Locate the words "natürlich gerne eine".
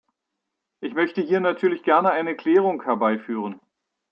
1.41-2.35